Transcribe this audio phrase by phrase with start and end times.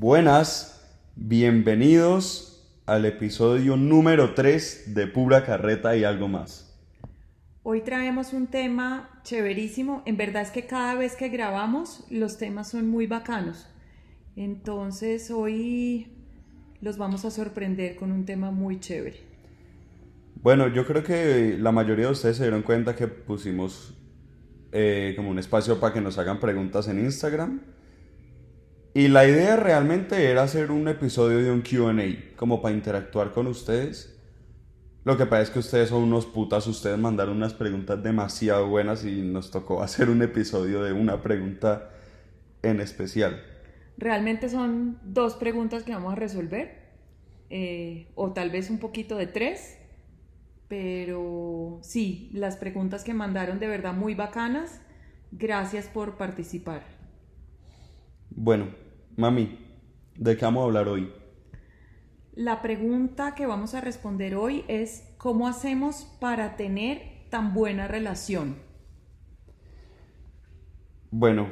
[0.00, 0.80] Buenas,
[1.14, 6.74] bienvenidos al episodio número 3 de Pura Carreta y algo más.
[7.64, 10.02] Hoy traemos un tema chéverísimo.
[10.06, 13.68] En verdad es que cada vez que grabamos los temas son muy bacanos.
[14.36, 16.16] Entonces hoy
[16.80, 19.18] los vamos a sorprender con un tema muy chévere.
[20.36, 23.98] Bueno, yo creo que la mayoría de ustedes se dieron cuenta que pusimos
[24.72, 27.60] eh, como un espacio para que nos hagan preguntas en Instagram.
[28.92, 33.46] Y la idea realmente era hacer un episodio de un QA, como para interactuar con
[33.46, 34.18] ustedes.
[35.04, 39.04] Lo que pasa es que ustedes son unos putas, ustedes mandaron unas preguntas demasiado buenas
[39.04, 41.90] y nos tocó hacer un episodio de una pregunta
[42.62, 43.40] en especial.
[43.96, 46.90] Realmente son dos preguntas que vamos a resolver,
[47.48, 49.78] eh, o tal vez un poquito de tres,
[50.66, 54.80] pero sí, las preguntas que mandaron de verdad muy bacanas.
[55.32, 56.82] Gracias por participar.
[58.30, 58.68] Bueno,
[59.16, 59.58] mami,
[60.16, 61.12] ¿de qué vamos a hablar hoy?
[62.34, 68.56] La pregunta que vamos a responder hoy es ¿cómo hacemos para tener tan buena relación?
[71.10, 71.48] Bueno,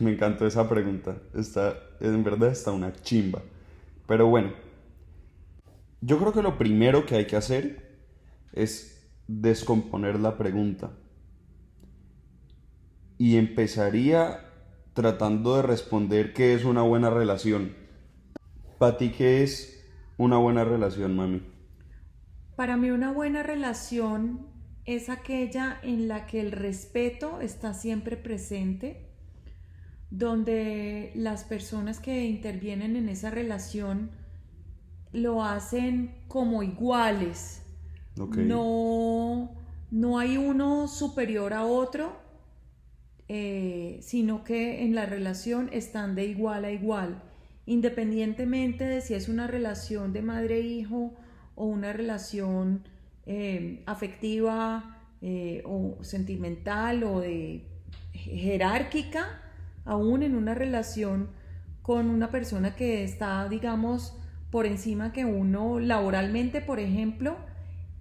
[0.00, 1.18] me encantó esa pregunta.
[1.34, 3.42] Está, en verdad está una chimba.
[4.06, 4.52] Pero bueno,
[6.00, 8.00] yo creo que lo primero que hay que hacer
[8.52, 10.90] es descomponer la pregunta.
[13.18, 14.49] Y empezaría
[15.00, 17.74] tratando de responder qué es una buena relación.
[18.78, 19.82] ¿Para ti qué es
[20.18, 21.40] una buena relación, mami?
[22.54, 24.46] Para mí una buena relación
[24.84, 29.08] es aquella en la que el respeto está siempre presente,
[30.10, 34.10] donde las personas que intervienen en esa relación
[35.12, 37.62] lo hacen como iguales.
[38.16, 39.56] No,
[39.90, 42.20] no hay uno superior a otro,
[43.32, 47.22] eh, sino que en la relación están de igual a igual,
[47.64, 51.14] independientemente de si es una relación de madre-hijo
[51.54, 52.82] o una relación
[53.26, 57.68] eh, afectiva eh, o sentimental o de
[58.14, 59.40] jerárquica,
[59.84, 61.30] aún en una relación
[61.82, 64.12] con una persona que está, digamos,
[64.50, 67.36] por encima que uno laboralmente, por ejemplo,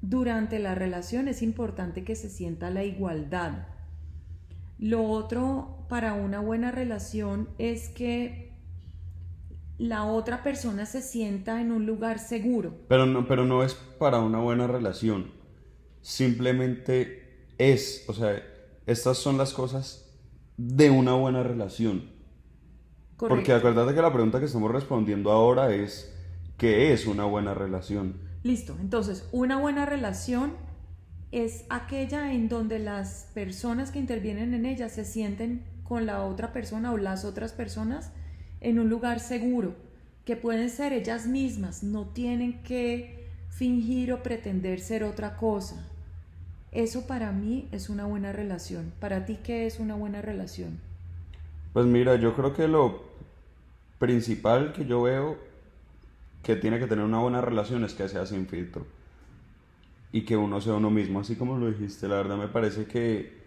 [0.01, 3.67] durante la relación es importante que se sienta la igualdad.
[4.79, 8.57] Lo otro para una buena relación es que
[9.77, 12.75] la otra persona se sienta en un lugar seguro.
[12.87, 15.31] Pero no, pero no es para una buena relación.
[16.01, 18.41] Simplemente es, o sea,
[18.85, 20.09] estas son las cosas
[20.57, 22.09] de una buena relación.
[23.17, 26.15] Porque acuérdate que la pregunta que estamos respondiendo ahora es
[26.57, 28.15] ¿qué es una buena relación?
[28.43, 30.53] Listo, entonces, una buena relación
[31.31, 36.51] es aquella en donde las personas que intervienen en ella se sienten con la otra
[36.53, 38.11] persona o las otras personas
[38.61, 39.75] en un lugar seguro,
[40.25, 45.87] que pueden ser ellas mismas, no tienen que fingir o pretender ser otra cosa.
[46.71, 48.91] Eso para mí es una buena relación.
[48.99, 50.79] ¿Para ti qué es una buena relación?
[51.73, 53.03] Pues mira, yo creo que lo
[53.97, 55.37] principal que yo veo
[56.43, 58.85] que tiene que tener una buena relación es que sea sin filtro
[60.11, 62.07] y que uno sea uno mismo, así como lo dijiste.
[62.07, 63.39] La verdad me parece que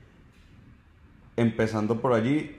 [1.37, 2.51] empezando por allí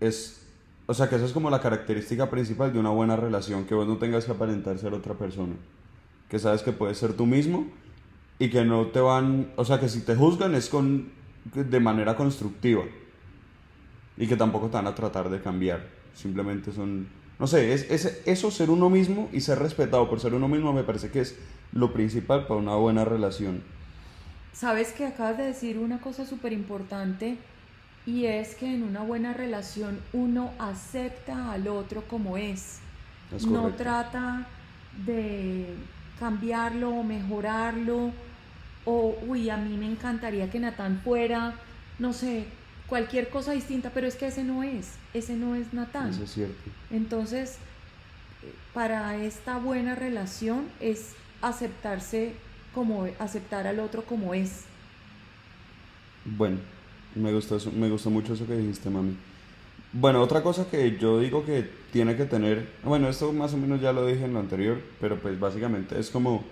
[0.00, 0.46] es,
[0.86, 3.86] o sea, que esa es como la característica principal de una buena relación, que vos
[3.86, 5.54] no tengas que aparentar ser otra persona,
[6.28, 7.66] que sabes que puedes ser tú mismo
[8.38, 11.10] y que no te van, o sea, que si te juzgan es con
[11.54, 12.84] de manera constructiva
[14.16, 17.08] y que tampoco te van a tratar de cambiar, simplemente son
[17.42, 20.72] no sé, es, es, eso ser uno mismo y ser respetado por ser uno mismo
[20.72, 21.36] me parece que es
[21.72, 23.64] lo principal para una buena relación.
[24.52, 27.38] Sabes que acabas de decir una cosa súper importante
[28.06, 32.78] y es que en una buena relación uno acepta al otro como es.
[33.48, 34.46] no trata
[35.04, 35.74] de
[36.20, 38.12] cambiarlo o mejorarlo
[38.84, 41.54] o, uy, a mí me encantaría que Natán fuera,
[41.98, 42.46] no sé,
[42.92, 46.10] cualquier cosa distinta, pero es que ese no es, ese no es Natán.
[46.10, 46.70] Eso es cierto.
[46.90, 47.56] Entonces,
[48.74, 52.34] para esta buena relación es aceptarse
[52.74, 54.64] como, aceptar al otro como es.
[56.26, 56.58] Bueno,
[57.14, 59.16] me gustó, me gustó mucho eso que dijiste, mami.
[59.94, 63.80] Bueno, otra cosa que yo digo que tiene que tener, bueno, esto más o menos
[63.80, 66.44] ya lo dije en lo anterior, pero pues básicamente es como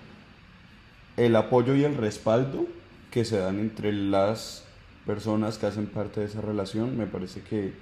[1.19, 2.67] el apoyo y el respaldo
[3.11, 4.65] que se dan entre las
[5.07, 7.73] personas que hacen parte de esa relación, me parece que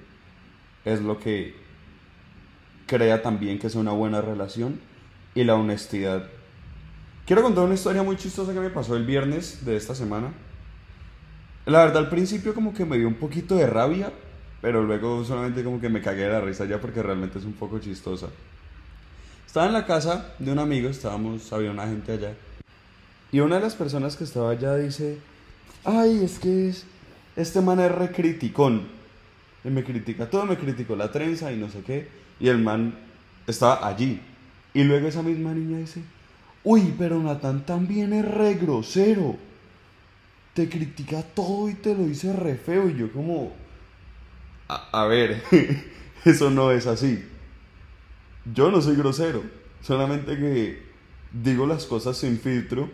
[0.85, 1.55] es lo que
[2.87, 4.81] crea también que sea una buena relación
[5.35, 6.29] y la honestidad.
[7.27, 10.33] Quiero contar una historia muy chistosa que me pasó el viernes de esta semana.
[11.67, 14.11] La verdad al principio como que me dio un poquito de rabia
[14.61, 17.53] pero luego solamente como que me cagué de la risa ya porque realmente es un
[17.53, 18.29] poco chistosa.
[19.47, 22.35] Estaba en la casa de un amigo, estábamos, había una gente allá,
[23.33, 25.19] y una de las personas que estaba allá dice,
[25.85, 26.85] ay, es que es,
[27.39, 28.83] este man es recriticón.
[29.65, 32.09] Y me critica todo, me criticó la trenza y no sé qué.
[32.41, 32.95] Y el man
[33.47, 34.21] estaba allí.
[34.75, 36.03] Y luego esa misma niña dice,
[36.65, 39.37] uy, pero Natán también es re grosero.
[40.53, 42.91] Te critica todo y te lo dice re feo.
[42.91, 43.53] Y yo como,
[44.67, 45.41] a, a ver,
[46.25, 47.25] eso no es así.
[48.53, 49.43] Yo no soy grosero.
[49.81, 50.83] Solamente que
[51.33, 52.91] digo las cosas sin filtro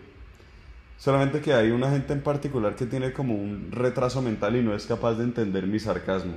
[0.99, 4.75] Solamente que hay una gente en particular que tiene como un retraso mental y no
[4.75, 6.35] es capaz de entender mi sarcasmo.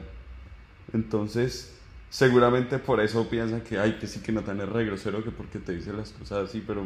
[0.93, 1.73] Entonces,
[2.09, 5.31] seguramente por eso piensan que, ay, que sí que no tan es re grosero que
[5.31, 6.83] porque te dice las cosas así, pero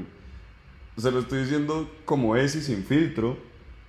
[0.97, 3.37] se lo estoy diciendo como es y sin filtro.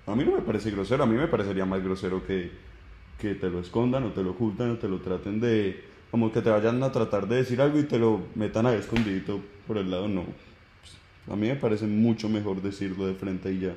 [0.06, 2.50] A mí no me parece grosero, a mí me parecería más grosero que,
[3.19, 6.43] que te lo escondan o te lo ocultan o te lo traten de, como que
[6.43, 9.90] te vayan a tratar de decir algo y te lo metan ahí escondidito por el
[9.90, 10.25] lado, no.
[11.30, 13.74] A mí me parece mucho mejor decirlo de frente y ya.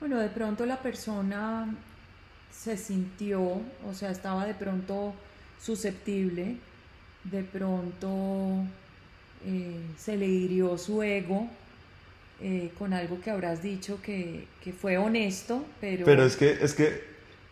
[0.00, 1.74] Bueno, de pronto la persona
[2.50, 5.14] se sintió, o sea, estaba de pronto
[5.60, 6.56] susceptible,
[7.24, 8.64] de pronto
[9.46, 11.48] eh, se le hirió su ego
[12.40, 16.04] eh, con algo que habrás dicho que, que, fue honesto, pero...
[16.04, 17.04] Pero es que, es que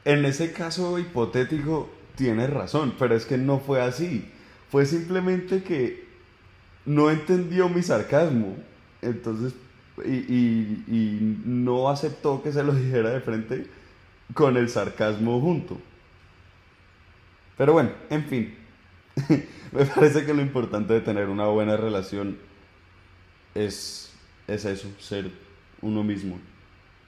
[0.04, 4.28] en ese caso hipotético tienes razón, pero es que no fue así.
[4.70, 6.04] Fue simplemente que
[6.84, 8.56] no entendió mi sarcasmo.
[9.02, 9.54] Entonces,
[10.04, 13.66] y, no aceptó que se lo dijera de frente
[14.34, 15.78] con el sarcasmo junto.
[17.58, 18.54] Pero bueno, en fin,
[19.72, 22.38] me parece que lo importante de tener una buena relación
[23.54, 24.10] es,
[24.48, 25.30] es eso, ser
[25.82, 26.38] uno mismo.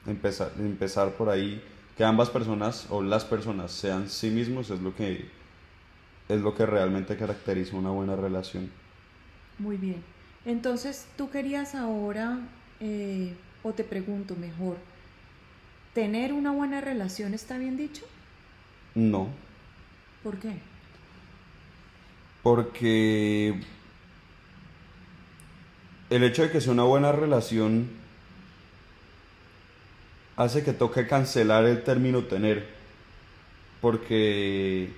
[0.07, 1.63] Empezar, empezar por ahí,
[1.97, 5.27] que ambas personas o las personas sean sí mismos es lo que
[6.29, 8.71] es lo que realmente caracteriza una buena relación.
[9.59, 10.03] Muy bien.
[10.47, 12.39] Entonces, tú querías ahora,
[12.81, 14.77] eh, o te pregunto mejor,
[15.95, 18.05] ¿tener una buena relación está bien dicho?
[18.95, 19.29] No.
[20.23, 20.53] ¿Por qué?
[22.43, 23.61] Porque
[26.11, 27.89] el hecho de que sea una buena relación
[30.37, 32.67] hace que toque cancelar el término tener.
[33.81, 34.91] Porque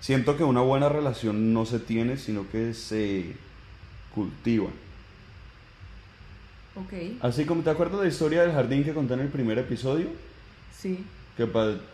[0.00, 3.36] siento que una buena relación no se tiene, sino que se
[4.18, 4.68] cultiva.
[6.86, 7.18] Okay.
[7.22, 10.08] Así como te acuerdas de la historia del jardín que conté en el primer episodio.
[10.76, 11.04] Sí.
[11.36, 11.46] Que,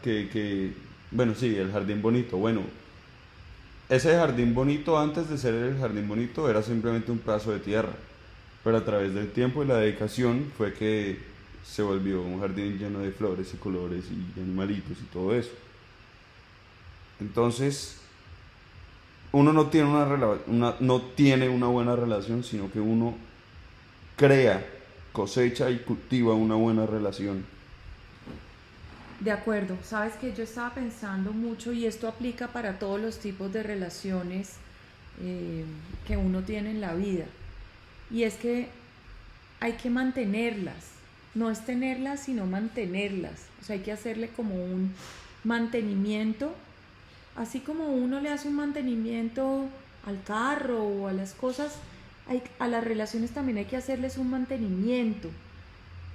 [0.03, 0.73] que, que,
[1.11, 2.39] bueno, sí, el jardín bonito.
[2.39, 2.63] Bueno,
[3.91, 7.93] ese jardín bonito antes de ser el jardín bonito era simplemente un pedazo de tierra.
[8.63, 11.19] Pero a través del tiempo y la dedicación fue que
[11.63, 15.53] se volvió un jardín lleno de flores y colores y animalitos y todo eso.
[17.21, 17.99] Entonces,
[19.35, 23.15] uno no tiene una, no tiene una buena relación, sino que uno
[24.17, 24.65] crea,
[25.13, 27.45] cosecha y cultiva una buena relación.
[29.19, 33.53] De acuerdo, sabes que yo estaba pensando mucho y esto aplica para todos los tipos
[33.53, 34.53] de relaciones
[35.21, 35.65] eh,
[36.07, 37.25] que uno tiene en la vida.
[38.13, 38.69] Y es que
[39.59, 40.93] hay que mantenerlas,
[41.35, 43.47] no es tenerlas, sino mantenerlas.
[43.61, 44.95] O sea, hay que hacerle como un
[45.43, 46.55] mantenimiento
[47.37, 49.67] así como uno le hace un mantenimiento
[50.07, 51.77] al carro o a las cosas,
[52.59, 55.31] a las relaciones también hay que hacerles un mantenimiento.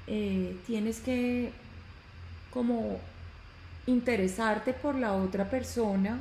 [0.07, 1.51] Eh, tienes que
[2.51, 2.99] como
[3.85, 6.19] interesarte por la otra persona,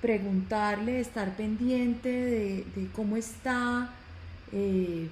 [0.00, 3.90] preguntarle, estar pendiente de, cómo está,
[4.52, 5.08] eh,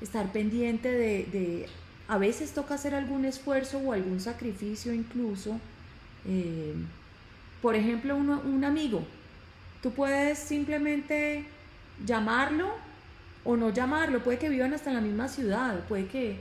[0.00, 1.68] estar pendiente de,
[2.08, 5.60] a veces toca hacer algún esfuerzo o algún sacrificio incluso.
[6.26, 6.74] Eh,
[7.62, 9.02] por ejemplo, un amigo,
[9.82, 11.44] tú puedes simplemente
[12.04, 12.68] llamarlo
[13.44, 16.40] o no llamarlo, puede que vivan hasta en la misma ciudad, puede que,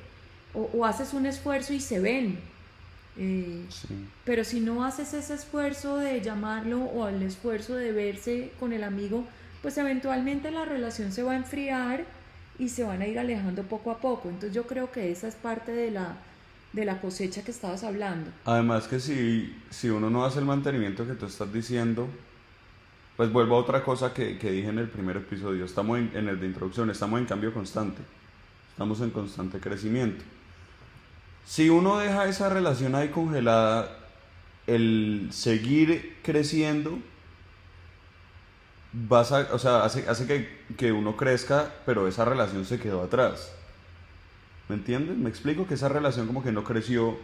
[0.53, 2.39] o, haces un esfuerzo y se ven.
[3.19, 3.65] Eh,
[4.25, 8.83] pero si no haces ese esfuerzo de llamarlo o el esfuerzo de verse con el
[8.83, 9.25] amigo,
[9.61, 12.05] pues eventualmente la relación se va a enfriar
[12.59, 14.29] y se van a ir alejando poco a poco.
[14.29, 16.17] Entonces yo creo que esa es parte de la,
[16.73, 18.29] de la cosecha que estabas hablando.
[18.45, 22.07] Además que si, si uno no hace el mantenimiento que tú estás diciendo,
[23.15, 26.39] pues vuelvo a otra cosa que, que dije en el primer episodio, estamos en, el
[26.39, 28.01] de introducción, estamos en cambio constante,
[28.69, 30.23] estamos en constante crecimiento.
[31.45, 33.97] Si uno deja esa relación ahí congelada,
[34.67, 36.99] el seguir creciendo,
[38.91, 43.01] vas a, o sea, hace, hace que, que uno crezca, pero esa relación se quedó
[43.01, 43.51] atrás.
[44.69, 45.17] ¿Me entiendes?
[45.17, 47.17] Me explico que esa relación como que no creció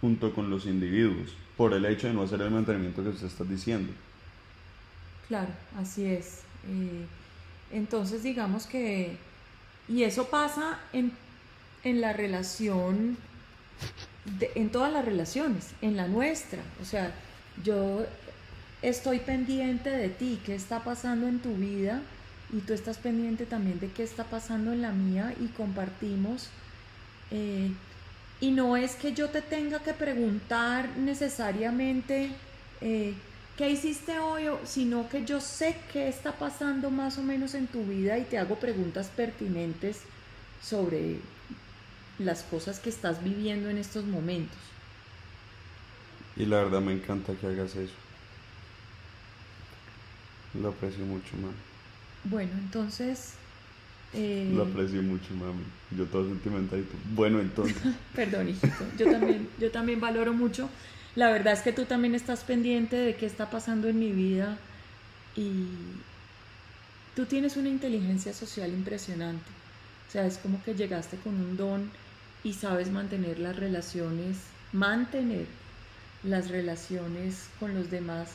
[0.00, 3.44] junto con los individuos por el hecho de no hacer el mantenimiento que usted está
[3.44, 3.92] diciendo.
[5.28, 6.40] Claro, así es.
[6.68, 7.06] Eh,
[7.72, 9.16] entonces digamos que,
[9.88, 11.12] y eso pasa en,
[11.84, 13.16] en la relación,
[14.40, 16.60] en todas las relaciones, en la nuestra.
[16.80, 17.12] O sea,
[17.62, 18.06] yo
[18.82, 22.00] estoy pendiente de ti, qué está pasando en tu vida
[22.52, 26.48] y tú estás pendiente también de qué está pasando en la mía y compartimos.
[27.30, 27.70] Eh,
[28.40, 32.30] y no es que yo te tenga que preguntar necesariamente
[32.80, 33.14] eh,
[33.56, 37.84] qué hiciste hoy, sino que yo sé qué está pasando más o menos en tu
[37.84, 40.00] vida y te hago preguntas pertinentes
[40.62, 41.18] sobre
[42.18, 44.58] las cosas que estás viviendo en estos momentos.
[46.36, 47.92] Y la verdad me encanta que hagas eso.
[50.54, 51.54] Lo aprecio mucho, mami.
[52.24, 53.34] Bueno, entonces...
[54.14, 54.50] Eh...
[54.54, 55.62] Lo aprecio mucho, mami.
[55.96, 56.96] Yo todo sentimental y tú.
[57.14, 57.76] Bueno, entonces.
[58.14, 58.84] Perdón, hijito.
[58.98, 60.68] Yo también, yo también valoro mucho.
[61.16, 64.58] La verdad es que tú también estás pendiente de qué está pasando en mi vida
[65.36, 65.66] y
[67.16, 69.50] tú tienes una inteligencia social impresionante.
[70.08, 71.90] O sea, es como que llegaste con un don
[72.42, 74.38] y sabes mantener las relaciones,
[74.72, 75.46] mantener
[76.22, 78.30] las relaciones con los demás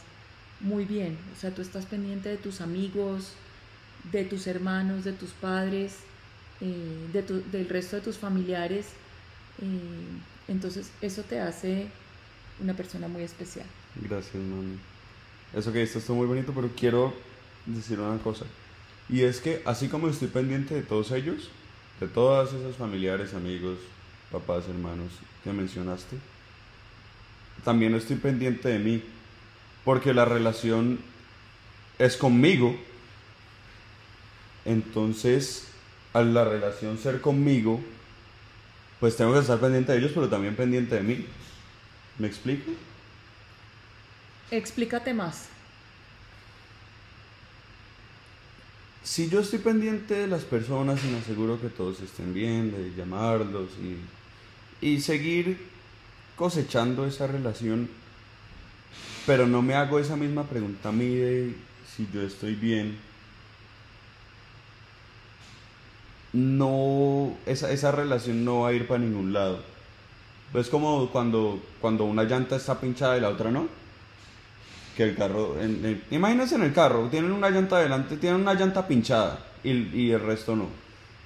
[0.59, 1.17] muy bien.
[1.35, 3.33] O sea, tú estás pendiente de tus amigos,
[4.11, 5.97] de tus hermanos, de tus padres,
[6.61, 7.21] eh, de
[7.51, 8.87] del resto de tus familiares.
[9.61, 11.87] Eh, entonces, eso te hace
[12.59, 13.65] una persona muy especial.
[13.95, 14.77] Gracias, mami.
[15.53, 17.13] Eso que dices está muy bonito, pero quiero
[17.65, 18.45] decir una cosa.
[19.09, 21.49] Y es que así como estoy pendiente de todos ellos,
[21.99, 23.77] de todas esas familiares, amigos,
[24.31, 25.11] papás, hermanos
[25.43, 26.17] que mencionaste,
[27.63, 29.03] también estoy pendiente de mí
[29.83, 30.99] porque la relación
[31.99, 32.75] es conmigo.
[34.65, 35.67] Entonces,
[36.13, 37.81] al la relación ser conmigo,
[38.99, 41.25] pues tengo que estar pendiente de ellos, pero también pendiente de mí.
[42.17, 42.71] ¿Me explico?
[44.51, 45.47] Explícate más.
[49.03, 52.93] Si yo estoy pendiente de las personas y me aseguro que todos estén bien, de
[52.97, 53.69] llamarlos
[54.81, 55.59] y, y seguir
[56.35, 57.87] cosechando esa relación,
[59.27, 61.55] pero no me hago esa misma pregunta a mí de
[61.95, 62.97] si yo estoy bien.
[66.35, 69.59] No, esa, esa relación no va a ir para ningún lado.
[70.53, 73.69] Es como cuando, cuando una llanta está pinchada y la otra no.
[74.97, 78.85] Que el carro, en, imagínense en el carro, tienen una llanta adelante, tienen una llanta
[78.85, 80.67] pinchada y, y el resto no.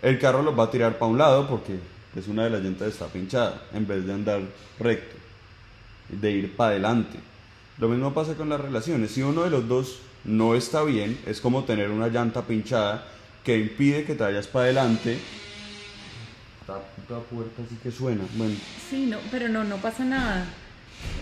[0.03, 1.79] El carro los va a tirar para un lado porque
[2.15, 4.41] es una de las llantas está pinchada en vez de andar
[4.77, 5.15] recto,
[6.07, 7.17] de ir para adelante.
[7.79, 9.09] Lo mismo pasa con las relaciones.
[9.09, 13.07] Si uno de los dos no está bien, es como tener una llanta pinchada
[13.43, 15.17] que impide que te vayas para adelante.
[16.61, 18.23] Esta puta puerta sí que suena.
[18.35, 18.55] Bueno.
[18.89, 20.45] Sí, no, pero no, no pasa nada.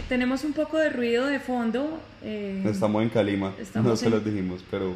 [0.09, 2.00] Tenemos un poco de ruido de fondo.
[2.24, 4.95] Eh, estamos en Calima, no se los dijimos, pero...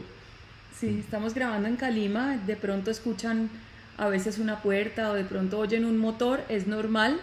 [0.77, 3.49] Sí, estamos grabando en Calima, de pronto escuchan
[3.97, 7.19] a veces una puerta o de pronto oyen un motor, es normal,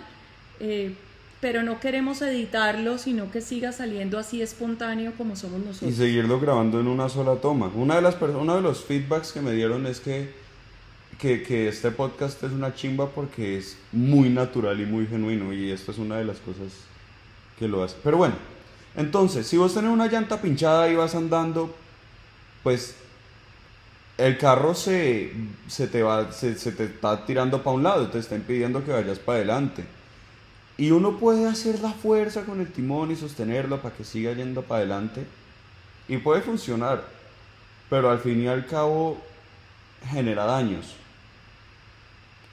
[0.61, 0.95] eh,
[1.41, 5.93] pero no queremos editarlo, sino que siga saliendo así espontáneo como somos nosotros.
[5.93, 7.71] Y seguirlo grabando en una sola toma.
[7.75, 10.33] Una de las uno de los feedbacks que me dieron es que,
[11.19, 15.71] que, que, este podcast es una chimba porque es muy natural y muy genuino y
[15.71, 16.73] esto es una de las cosas
[17.57, 17.97] que lo hace.
[18.03, 18.35] Pero bueno,
[18.97, 21.73] entonces, si vos tenés una llanta pinchada y vas andando,
[22.65, 22.97] pues
[24.17, 25.33] el carro se,
[25.69, 28.91] se te va, se, se te está tirando para un lado, te está impidiendo que
[28.91, 29.98] vayas para adelante
[30.79, 34.63] y uno puede hacer la fuerza con el timón y sostenerlo para que siga yendo
[34.63, 35.27] para adelante.
[36.07, 37.05] Y puede funcionar.
[37.91, 39.21] Pero al fin y al cabo
[40.09, 40.95] genera daños.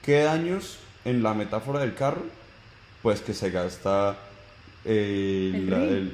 [0.02, 2.24] ¿Qué daños en la metáfora del carro?
[3.00, 4.16] Pues que se gasta
[4.84, 5.52] eh,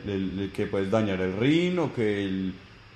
[0.07, 2.50] el, que puedes dañar el rin o que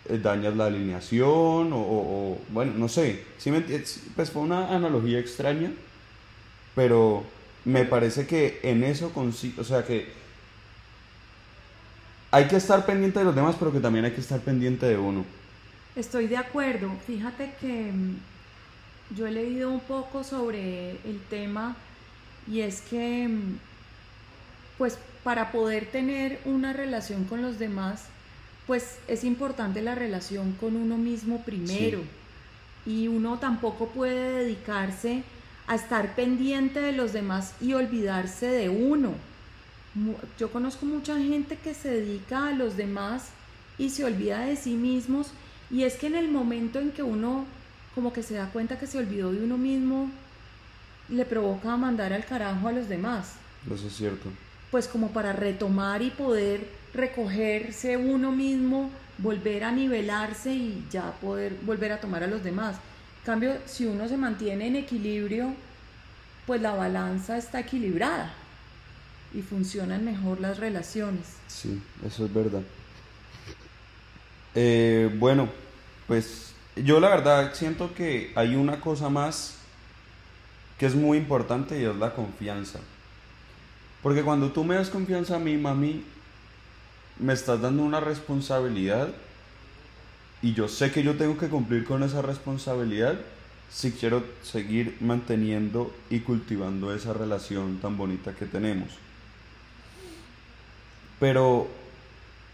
[0.08, 3.24] eh, dañas la alineación o, bueno, no sé.
[3.38, 5.70] ¿Sí me pues fue una analogía extraña,
[6.74, 7.24] pero
[7.66, 10.06] me parece que en eso o sea que
[12.30, 14.96] hay que estar pendiente de los demás, pero que también hay que estar pendiente de
[14.96, 15.24] uno.
[15.96, 16.92] Estoy de acuerdo.
[17.06, 18.16] Fíjate que mm,
[19.16, 21.76] yo he leído un poco sobre el tema
[22.46, 23.58] y es que, mm,
[24.78, 28.04] pues, para poder tener una relación con los demás,
[28.68, 32.00] pues es importante la relación con uno mismo primero.
[32.84, 35.24] Y uno tampoco puede dedicarse
[35.66, 39.14] a estar pendiente de los demás y olvidarse de uno.
[40.38, 43.30] Yo conozco mucha gente que se dedica a los demás
[43.78, 45.28] y se olvida de sí mismos
[45.70, 47.44] y es que en el momento en que uno
[47.94, 50.10] como que se da cuenta que se olvidó de uno mismo,
[51.08, 53.32] le provoca mandar al carajo a los demás.
[53.72, 54.28] Eso es cierto.
[54.70, 61.56] pues como para retomar y poder recogerse uno mismo, volver a nivelarse y ya poder
[61.62, 62.76] volver a tomar a los demás.
[63.26, 65.52] Cambio, si uno se mantiene en equilibrio,
[66.46, 68.32] pues la balanza está equilibrada
[69.34, 71.26] y funcionan mejor las relaciones.
[71.48, 72.62] Sí, eso es verdad.
[74.54, 75.48] Eh, bueno,
[76.06, 79.56] pues yo la verdad siento que hay una cosa más
[80.78, 82.78] que es muy importante y es la confianza.
[84.04, 86.04] Porque cuando tú me das confianza a mí, mami,
[87.18, 89.08] me estás dando una responsabilidad
[90.46, 93.18] y yo sé que yo tengo que cumplir con esa responsabilidad
[93.68, 98.90] si quiero seguir manteniendo y cultivando esa relación tan bonita que tenemos.
[101.18, 101.66] Pero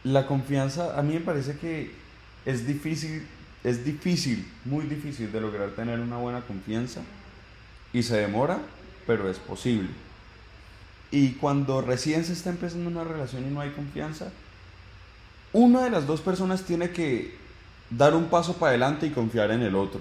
[0.04, 1.90] la confianza a mí me parece que
[2.46, 3.26] es difícil,
[3.62, 7.02] es difícil, muy difícil de lograr tener una buena confianza
[7.92, 8.58] y se demora,
[9.06, 9.90] pero es posible.
[11.10, 14.32] Y cuando recién se está empezando una relación y no hay confianza,
[15.52, 17.41] una de las dos personas tiene que
[17.96, 20.00] dar un paso para adelante y confiar en el otro.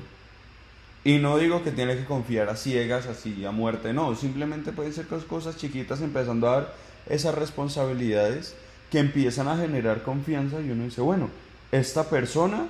[1.04, 4.94] Y no digo que tiene que confiar a ciegas, así a muerte, no, simplemente pueden
[4.94, 6.76] ser cosas chiquitas empezando a dar
[7.10, 8.56] esas responsabilidades
[8.92, 11.30] que empiezan a generar confianza y uno dice, bueno,
[11.72, 12.68] esta persona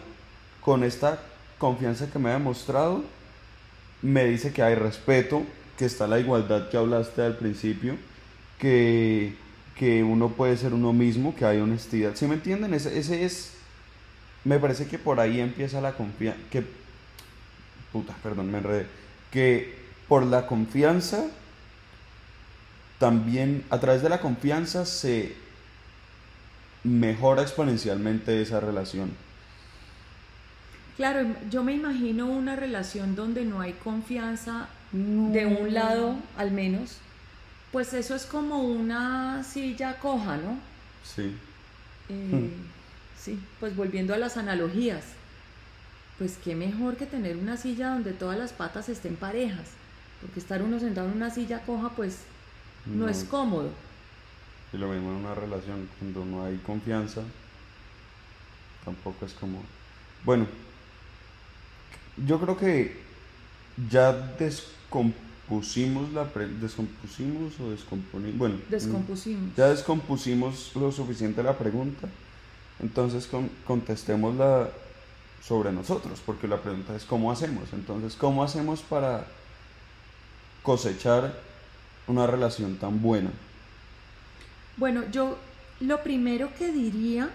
[0.61, 1.19] con esta
[1.57, 3.03] confianza que me ha demostrado
[4.01, 5.43] me dice que hay respeto,
[5.77, 7.97] que está la igualdad que hablaste al principio,
[8.59, 9.35] que,
[9.75, 12.15] que uno puede ser uno mismo, que hay honestidad.
[12.15, 12.73] ¿Sí me entienden?
[12.73, 13.53] Ese, ese es,
[14.43, 16.63] me parece que por ahí empieza la confianza, que,
[17.91, 18.87] puta, perdón, me enredé,
[19.31, 19.75] que
[20.07, 21.25] por la confianza,
[22.99, 25.35] también a través de la confianza se
[26.83, 29.11] mejora exponencialmente esa relación.
[30.97, 36.97] Claro, yo me imagino una relación donde no hay confianza de un lado al menos,
[37.71, 40.59] pues eso es como una silla coja, ¿no?
[41.03, 41.35] Sí.
[42.09, 42.49] Eh,
[43.23, 45.03] sí, pues volviendo a las analogías,
[46.17, 49.67] pues qué mejor que tener una silla donde todas las patas estén parejas,
[50.21, 52.19] porque estar uno sentado en una silla coja pues
[52.85, 53.69] no, es cómodo.
[54.73, 57.21] Y lo mismo en una relación, cuando no hay confianza,
[58.85, 59.63] tampoco es cómodo.
[60.23, 60.47] Bueno,
[62.25, 62.99] yo creo que
[63.89, 66.25] ya descompusimos la
[66.59, 69.55] descompusimos o descomponimos, bueno, descompusimos.
[69.55, 72.07] Ya descompusimos lo suficiente la pregunta.
[72.81, 73.29] Entonces
[73.65, 74.69] contestémosla
[75.43, 77.73] sobre nosotros, porque la pregunta es cómo hacemos.
[77.73, 79.25] Entonces, ¿cómo hacemos para
[80.63, 81.39] cosechar
[82.07, 83.31] una relación tan buena?
[84.77, 85.37] Bueno, yo
[85.79, 87.29] lo primero que diría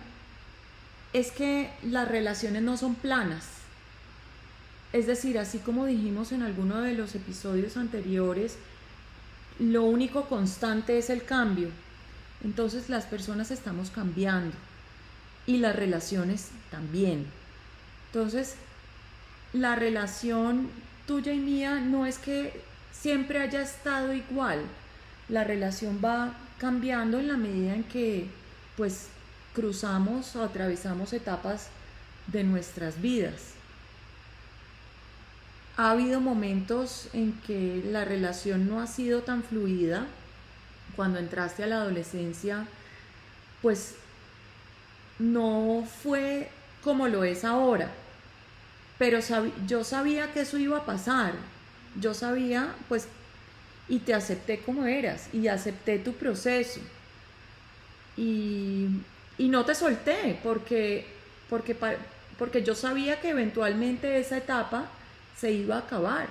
[1.12, 3.46] es que las relaciones no son planas.
[4.92, 8.56] Es decir, así como dijimos en alguno de los episodios anteriores,
[9.58, 11.70] lo único constante es el cambio.
[12.44, 14.54] Entonces las personas estamos cambiando
[15.46, 17.26] y las relaciones también.
[18.06, 18.56] Entonces,
[19.52, 20.70] la relación
[21.06, 22.60] tuya y mía no es que
[22.92, 24.60] siempre haya estado igual.
[25.28, 28.28] La relación va cambiando en la medida en que
[28.76, 29.08] pues
[29.54, 31.68] cruzamos o atravesamos etapas
[32.26, 33.52] de nuestras vidas.
[35.76, 40.06] Ha habido momentos en que la relación no ha sido tan fluida.
[40.94, 42.66] Cuando entraste a la adolescencia,
[43.60, 43.96] pues
[45.18, 46.48] no fue
[46.82, 47.90] como lo es ahora.
[48.98, 49.18] Pero
[49.66, 51.34] yo sabía que eso iba a pasar.
[52.00, 53.08] Yo sabía, pues,
[53.88, 56.80] y te acepté como eras y acepté tu proceso.
[58.16, 58.88] Y,
[59.38, 61.06] y no te solté porque,
[61.50, 61.76] porque,
[62.38, 64.86] porque yo sabía que eventualmente esa etapa
[65.36, 66.28] se iba a acabar.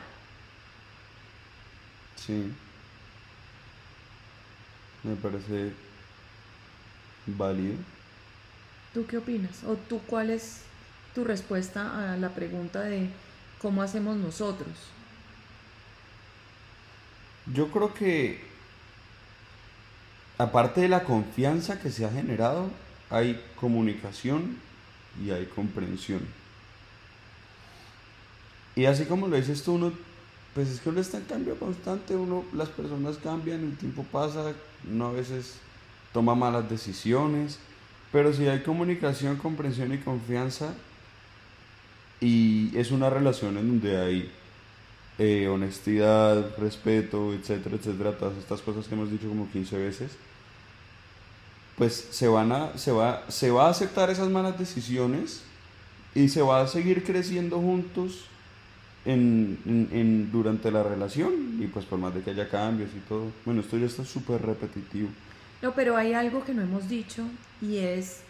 [2.15, 2.51] Sí.
[5.03, 5.71] Me parece
[7.27, 7.75] válido.
[8.95, 9.65] ¿Tú qué opinas?
[9.65, 10.61] ¿O tú cuál es
[11.13, 13.09] tu respuesta a la pregunta de
[13.61, 14.71] cómo hacemos nosotros?
[17.53, 18.41] Yo creo que,
[20.37, 22.69] aparte de la confianza que se ha generado,
[23.09, 24.59] hay comunicación
[25.21, 26.21] y hay comprensión.
[28.77, 29.91] Y así como lo dices tú, uno,
[30.53, 34.53] pues es que uno está en cambio constante, uno, las personas cambian, el tiempo pasa,
[34.89, 35.55] uno a veces
[36.13, 37.59] toma malas decisiones,
[38.15, 40.73] pero si hay comunicación, comprensión y confianza,
[42.21, 44.31] y es una relación en donde hay
[45.17, 50.11] eh, honestidad, respeto, etcétera, etcétera, todas estas cosas que hemos dicho como 15 veces,
[51.77, 55.41] pues se, van a, se, va, se va a aceptar esas malas decisiones
[56.15, 58.27] y se va a seguir creciendo juntos
[59.03, 59.59] en,
[59.91, 63.59] en, durante la relación y pues por más de que haya cambios y todo, bueno,
[63.59, 65.09] esto ya está súper repetitivo,
[65.61, 67.23] No, pero hay algo que no hemos dicho
[67.61, 68.21] y es,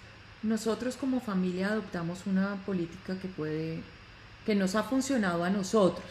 [0.44, 3.82] nosotros como familia adoptamos una política que puede,
[4.46, 6.06] que nos ha funcionado a nosotros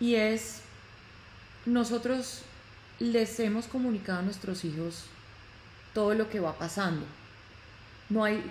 [0.00, 0.60] y es,
[1.64, 2.42] nosotros
[2.98, 5.04] les hemos comunicado a nuestros hijos
[5.92, 7.04] todo lo que va pasando.
[8.08, 8.42] No hay,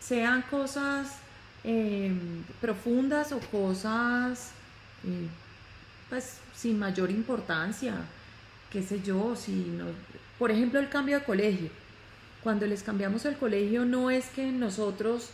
[0.00, 1.16] sean cosas
[1.64, 4.50] em, profundas o cosas
[5.04, 5.28] eh,
[6.08, 7.94] pues sin mayor importancia,
[8.72, 9.84] qué sé yo, si no,
[10.38, 11.68] por ejemplo el cambio de colegio.
[12.42, 15.28] Cuando les cambiamos el colegio no es que nosotros,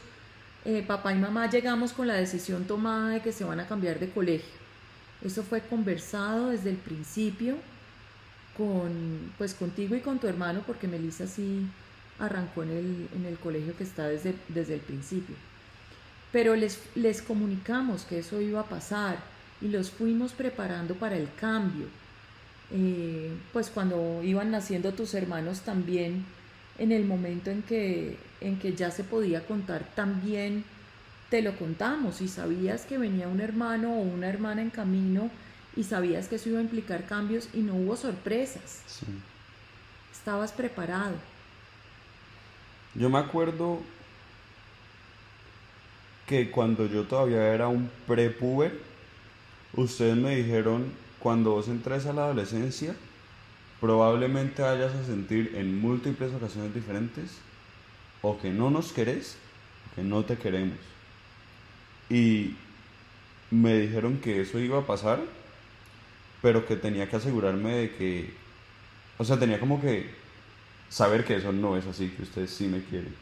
[0.65, 3.99] eh, papá y mamá, llegamos con la decisión tomada de que se van a cambiar
[3.99, 4.59] de colegio.
[5.25, 7.57] Eso fue conversado desde el principio
[8.57, 11.67] con, pues contigo y con tu hermano, porque Melissa sí
[12.19, 15.37] arrancó en el, en el colegio que está desde, desde el principio.
[16.33, 19.17] Pero les, les comunicamos que eso iba a pasar
[19.61, 21.87] y los fuimos preparando para el cambio.
[22.71, 26.25] Eh, pues cuando iban naciendo tus hermanos también,
[26.79, 30.65] en el momento en que, en que ya se podía contar, también
[31.31, 35.31] te lo contamos y sabías que venía un hermano o una hermana en camino
[35.77, 38.83] y sabías que eso iba a implicar cambios y no hubo sorpresas.
[40.13, 41.15] Estabas preparado.
[42.95, 43.81] Yo me acuerdo
[46.27, 48.79] que cuando yo todavía era un prepuber,
[49.75, 52.95] ustedes me dijeron, cuando vos entres a la adolescencia,
[53.81, 57.39] probablemente vayas a sentir en múltiples ocasiones diferentes
[58.23, 59.37] o que no nos querés
[59.87, 60.79] o que no te queremos.
[62.11, 62.57] Y
[63.51, 65.21] me dijeron que eso iba a pasar
[66.43, 68.33] pero que tenía que asegurarme de que,
[69.19, 70.11] o sea, tenía como que
[70.89, 73.15] saber que eso no es así, que ustedes sí me quieren.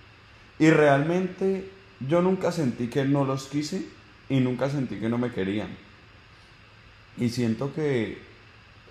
[0.59, 1.70] Y realmente
[2.06, 3.87] yo nunca sentí que no los quise
[4.28, 5.68] y nunca sentí que no me querían.
[7.18, 8.18] Y siento que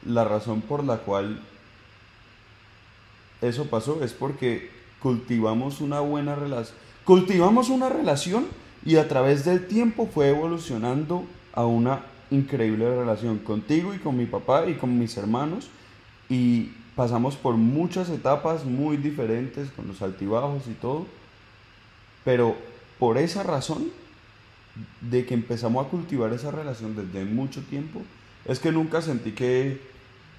[0.06, 1.42] la razón por la cual
[3.42, 6.78] eso pasó es porque cultivamos una buena relación.
[7.04, 8.48] Cultivamos una relación
[8.84, 14.26] y a través del tiempo fue evolucionando a una increíble relación contigo y con mi
[14.26, 15.70] papá y con mis hermanos
[16.30, 21.06] y pasamos por muchas etapas muy diferentes con los altibajos y todo,
[22.24, 22.56] pero
[22.98, 23.92] por esa razón
[25.02, 28.02] de que empezamos a cultivar esa relación desde mucho tiempo,
[28.46, 29.80] es que nunca sentí que,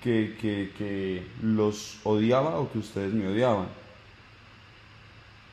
[0.02, 3.68] que, que, que los odiaba o que ustedes me odiaban.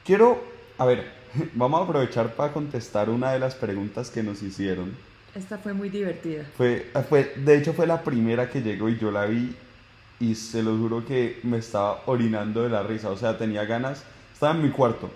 [0.05, 0.43] Quiero,
[0.77, 1.11] a ver,
[1.55, 4.93] vamos a aprovechar para contestar una de las preguntas que nos hicieron
[5.35, 6.45] esta fue muy divertida.
[6.55, 9.55] Fue, fue, de hecho fue la primera que llegó y yo la vi
[10.19, 13.09] y se lo juro que me estaba orinando de la risa.
[13.09, 15.09] O sea, tenía ganas, estaba en mi cuarto.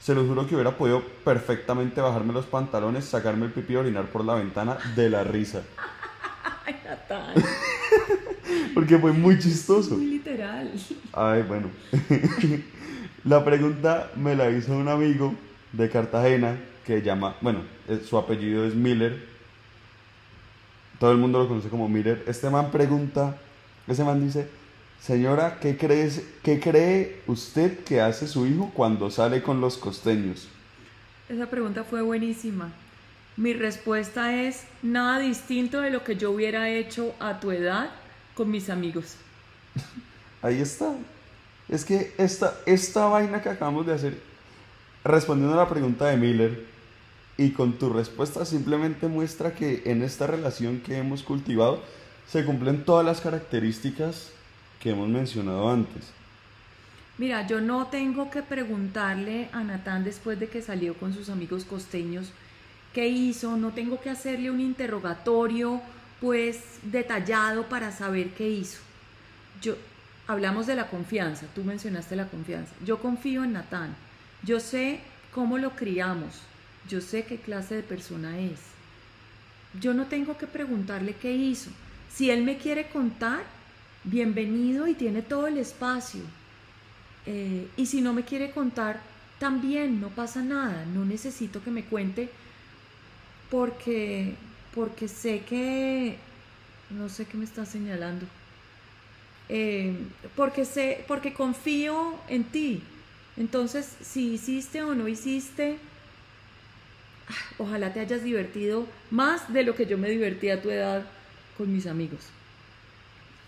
[0.00, 4.06] Se lo juro que hubiera podido perfectamente bajarme los pantalones, sacarme el pipí y orinar
[4.06, 5.62] por la ventana de la risa.
[6.66, 6.74] Ay.
[8.74, 9.96] Porque fue muy chistoso.
[9.96, 10.72] Muy literal.
[11.12, 11.68] Ay, bueno.
[13.24, 15.34] la pregunta me la hizo un amigo
[15.72, 19.30] de Cartagena que llama, bueno, eh, su apellido es Miller
[21.00, 22.22] todo el mundo lo conoce como Miller.
[22.26, 23.34] Este man pregunta,
[23.88, 24.46] ese man dice,
[25.00, 30.48] señora, ¿qué, crees, ¿qué cree usted que hace su hijo cuando sale con los costeños?
[31.28, 32.72] Esa pregunta fue buenísima.
[33.36, 37.90] Mi respuesta es nada distinto de lo que yo hubiera hecho a tu edad
[38.34, 39.16] con mis amigos.
[40.42, 40.92] Ahí está.
[41.68, 44.18] Es que esta, esta vaina que acabamos de hacer,
[45.04, 46.66] respondiendo a la pregunta de Miller,
[47.40, 51.80] y con tu respuesta simplemente muestra que en esta relación que hemos cultivado
[52.28, 54.32] se cumplen todas las características
[54.80, 56.10] que hemos mencionado antes.
[57.18, 61.64] Mira, yo no tengo que preguntarle a Natán después de que salió con sus amigos
[61.64, 62.32] costeños
[62.94, 65.80] qué hizo, no tengo que hacerle un interrogatorio
[66.20, 68.78] pues detallado para saber qué hizo.
[69.62, 69.76] Yo
[70.26, 72.72] hablamos de la confianza, tú mencionaste la confianza.
[72.84, 73.94] Yo confío en Natán.
[74.42, 75.00] Yo sé
[75.34, 76.40] cómo lo criamos,
[76.88, 78.58] yo sé qué clase de persona es.
[79.78, 81.70] Yo no tengo que preguntarle qué hizo.
[82.10, 83.42] Si él me quiere contar,
[84.04, 86.22] bienvenido y tiene todo el espacio.
[87.26, 89.00] Eh, y si no me quiere contar,
[89.38, 90.84] también no pasa nada.
[90.86, 92.30] No necesito que me cuente
[93.50, 94.34] porque,
[94.74, 96.16] porque sé que...
[96.90, 98.26] No sé qué me está señalando.
[99.48, 99.94] Eh,
[100.34, 102.82] porque sé, porque confío en ti.
[103.36, 105.78] Entonces, si hiciste o no hiciste,
[107.58, 111.04] ojalá te hayas divertido más de lo que yo me divertí a tu edad
[111.56, 112.26] con mis amigos.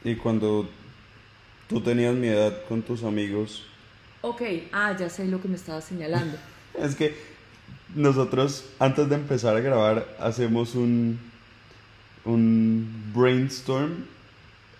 [0.04, 0.68] Y cuando
[1.68, 3.64] tú tenías mi edad con tus amigos...
[4.20, 6.36] Ok, ah, ya sé lo que me estabas señalando.
[6.78, 7.14] es que
[7.94, 11.18] nosotros antes de empezar a grabar hacemos un,
[12.24, 14.04] un brainstorm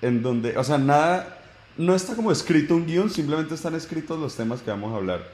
[0.01, 1.41] en donde, o sea, nada,
[1.77, 5.27] no está como escrito un guion, simplemente están escritos los temas que vamos a hablar.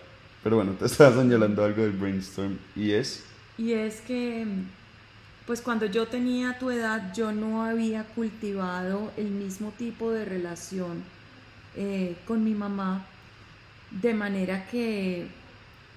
[0.43, 3.25] Pero bueno, te estás señalando algo del brainstorm y es...
[3.57, 4.47] Y es que,
[5.49, 11.03] pues cuando yo tenía tu edad, yo no había cultivado el mismo tipo de relación
[11.75, 13.07] eh, con mi mamá,
[13.91, 15.27] de manera que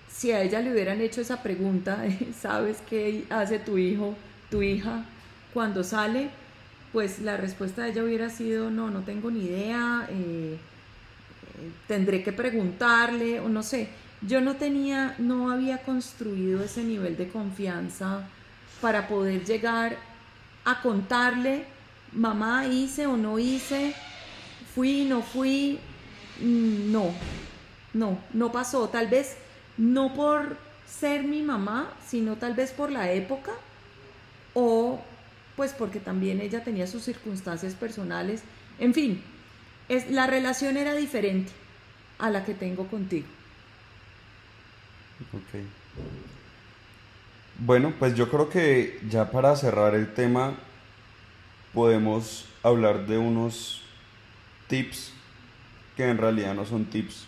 [0.10, 2.02] si a ella le hubieran hecho esa pregunta,
[2.40, 4.16] ¿sabes qué hace tu hijo,
[4.50, 5.04] tu hija
[5.54, 6.30] cuando sale?
[6.94, 10.56] Pues la respuesta de ella hubiera sido, no, no tengo ni idea, eh,
[11.90, 13.90] tendré que preguntarle, o no sé.
[14.22, 18.30] Yo no tenía, no había construido ese nivel de confianza
[18.82, 19.98] para poder llegar
[20.66, 21.66] a contarle,
[22.12, 23.94] mamá, hice o no hice,
[24.74, 25.80] fui, no fui,
[26.40, 27.12] mm, no,
[27.94, 28.90] no, no pasó.
[28.90, 29.38] Tal vez
[29.78, 33.52] no por ser mi mamá, sino tal vez por la época
[34.54, 35.00] o
[35.56, 38.42] pues porque también ella tenía sus circunstancias personales.
[38.80, 39.22] En fin,
[39.90, 41.52] es, la relación era diferente
[42.18, 43.28] a la que tengo contigo.
[45.34, 46.31] Ok.
[47.64, 50.56] Bueno, pues yo creo que ya para cerrar el tema
[51.76, 53.84] podemos hablar de unos
[54.68, 55.14] tips
[55.96, 57.28] que en realidad no son tips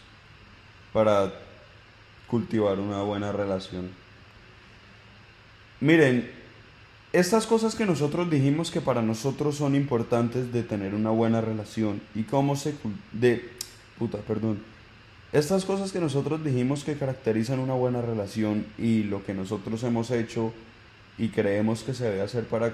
[0.92, 1.32] para
[2.26, 3.92] cultivar una buena relación.
[5.80, 6.32] Miren,
[7.12, 12.02] estas cosas que nosotros dijimos que para nosotros son importantes de tener una buena relación
[12.16, 12.74] y cómo se
[13.12, 13.52] de
[14.00, 14.73] puta, perdón.
[15.34, 20.12] Estas cosas que nosotros dijimos que caracterizan una buena relación y lo que nosotros hemos
[20.12, 20.54] hecho
[21.18, 22.72] y creemos que se debe hacer para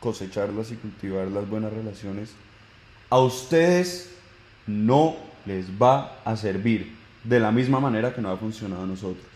[0.00, 2.30] cosecharlas y cultivar las buenas relaciones,
[3.10, 4.10] a ustedes
[4.66, 9.26] no les va a servir de la misma manera que no ha funcionado a nosotros.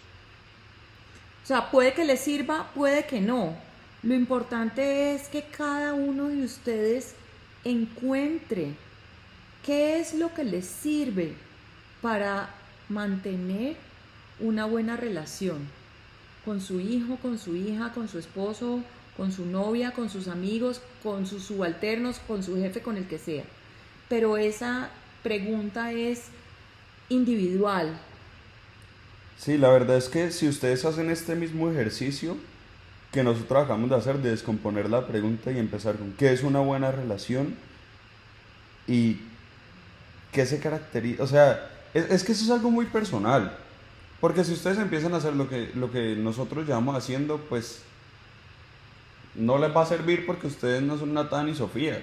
[1.45, 3.55] O sea, puede que les sirva, puede que no.
[4.03, 7.17] Lo importante es que cada uno de ustedes
[7.65, 8.69] encuentre
[9.63, 11.35] qué es lo que les sirve
[12.01, 12.62] para
[12.93, 13.77] mantener
[14.41, 15.59] una buena relación
[16.45, 18.83] con su hijo, con su hija, con su esposo,
[19.17, 23.19] con su novia, con sus amigos, con sus subalternos, con su jefe, con el que
[23.19, 23.45] sea.
[24.09, 24.91] Pero esa
[25.23, 26.25] pregunta es
[27.09, 27.99] individual.
[29.39, 32.37] Sí, la verdad es que si ustedes hacen este mismo ejercicio
[33.13, 36.61] que nosotros acabamos de hacer, de descomponer la pregunta y empezar con qué es una
[36.61, 37.55] buena relación
[38.87, 39.19] y
[40.33, 43.57] qué se caracteriza, o sea, es, que eso es algo muy personal,
[44.21, 47.83] porque si ustedes empiezan a hacer lo que, lo que nosotros llevamos haciendo, pues
[49.35, 52.03] no les va a servir porque ustedes no son Natán y Sofía.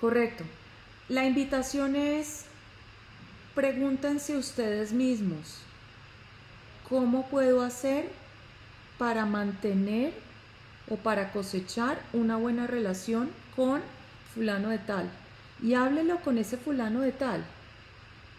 [0.00, 0.44] Correcto.
[1.08, 2.46] La invitación es
[3.54, 5.58] Pregúntense ustedes mismos,
[6.88, 8.08] ¿cómo puedo hacer
[8.96, 10.14] para mantener
[10.88, 13.82] o para cosechar una buena relación con
[14.34, 15.10] fulano de tal?
[15.62, 17.44] Y háblelo con ese fulano de tal.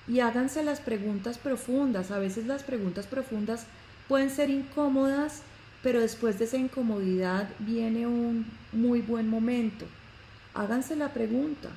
[0.07, 2.11] Y háganse las preguntas profundas.
[2.11, 3.65] A veces las preguntas profundas
[4.07, 5.41] pueden ser incómodas,
[5.81, 9.85] pero después de esa incomodidad viene un muy buen momento.
[10.53, 11.69] Háganse la pregunta.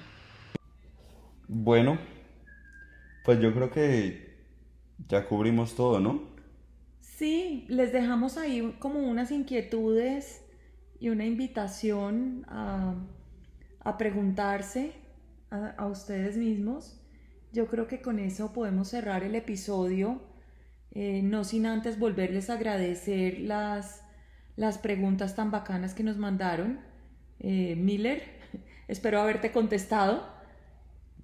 [1.49, 1.99] Bueno,
[3.25, 4.37] pues yo creo que
[5.09, 6.23] ya cubrimos todo, ¿no?
[7.01, 10.43] Sí, les dejamos ahí como unas inquietudes
[11.01, 12.95] y una invitación a,
[13.97, 14.93] preguntarse
[15.51, 17.01] a, ustedes mismos.
[17.53, 20.21] Yo creo que con eso podemos cerrar el episodio,
[20.93, 24.03] eh, no sin antes volverles a agradecer las,
[24.57, 26.81] las preguntas tan bacanas que nos mandaron.
[27.41, 28.23] Eh, Miller,
[28.89, 30.27] espero haberte contestado.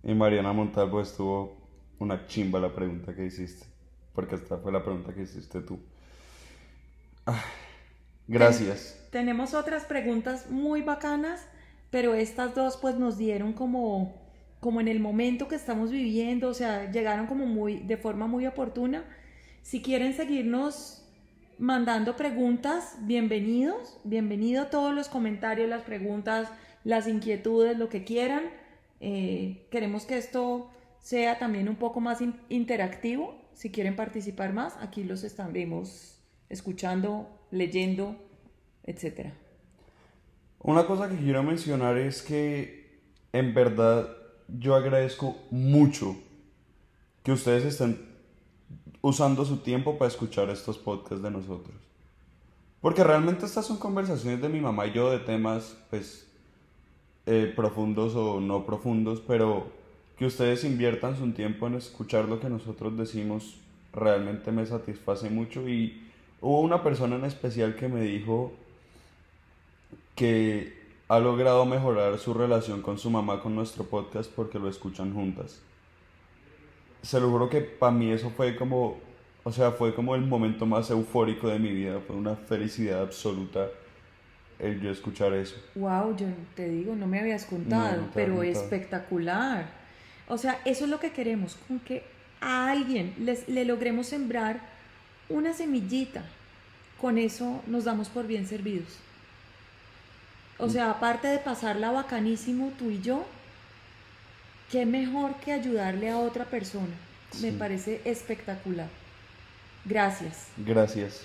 [0.03, 1.57] Y Mariana Montalvo estuvo
[1.99, 3.67] una chimba la pregunta que hiciste,
[4.15, 5.79] porque esta fue la pregunta que hiciste tú.
[7.27, 7.45] Ah,
[8.27, 8.99] gracias.
[9.11, 11.47] tenemos otras preguntas muy bacanas,
[11.91, 14.22] pero estas dos pues nos dieron como
[14.63, 18.47] como en el momento que estamos viviendo, o sea, llegaron como muy de forma muy
[18.47, 19.05] oportuna.
[19.61, 21.05] Si quieren seguirnos
[21.59, 26.49] mandando preguntas, bienvenidos, bienvenido todos los comentarios, las preguntas,
[26.85, 28.45] las inquietudes, lo que quieran.
[29.01, 30.71] Eh, queremos que esto
[31.01, 33.35] sea también un poco más interactivo.
[33.55, 38.15] Si quieren participar más, aquí los estaremos escuchando, leyendo,
[38.85, 39.33] etc.
[40.61, 43.01] Una cosa que quiero mencionar es que
[43.33, 46.17] en verdad yo agradezco mucho
[47.23, 48.01] que ustedes estén
[49.01, 51.77] usando su tiempo para escuchar estos podcasts de nosotros.
[52.81, 56.27] Porque realmente estas son conversaciones de mi mamá y yo de temas pues
[57.27, 59.71] eh, profundos o no profundos, pero
[60.19, 63.57] que ustedes inviertan su tiempo en escuchar lo que nosotros decimos
[63.93, 66.03] realmente me satisface mucho y
[66.41, 68.53] hubo una persona en especial que me dijo
[70.17, 70.82] que
[71.13, 75.61] ha logrado mejorar su relación con su mamá con nuestro podcast porque lo escuchan juntas.
[77.03, 78.97] Se lo juro que para mí eso fue como,
[79.45, 83.69] o sea, fue como el momento más eufórico de mi vida, fue una felicidad absoluta
[84.59, 85.57] el yo escuchar eso.
[85.75, 89.67] Wow, yo te digo, no me habías contado, pero espectacular.
[90.29, 92.05] O sea, eso es lo que queremos, con que
[92.41, 94.61] a alguien les, le logremos sembrar
[95.29, 96.25] una semillita,
[96.99, 98.99] con eso nos damos por bien servidos.
[100.59, 103.25] O sea, aparte de pasarla bacanísimo tú y yo,
[104.71, 106.95] qué mejor que ayudarle a otra persona.
[107.41, 108.89] Me parece espectacular.
[109.85, 110.49] Gracias.
[110.59, 111.23] Gracias.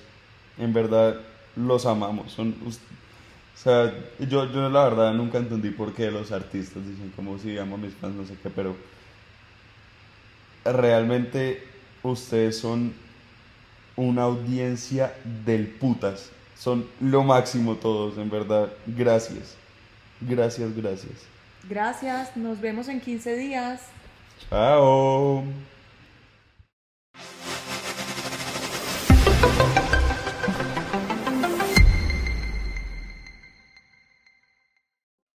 [0.58, 1.22] En verdad,
[1.56, 2.32] los amamos.
[2.32, 7.38] Son, o sea, yo, yo la verdad nunca entendí por qué los artistas dicen como
[7.38, 8.76] si amo a mis fans, no sé qué, pero
[10.64, 11.64] realmente
[12.04, 12.94] ustedes son
[13.96, 15.14] una audiencia
[15.46, 16.32] del putas.
[16.58, 18.70] Son lo máximo todos, en verdad.
[18.86, 19.56] Gracias.
[20.22, 21.14] Gracias, gracias.
[21.70, 22.36] Gracias.
[22.36, 23.82] Nos vemos en 15 días.
[24.50, 25.44] Chao.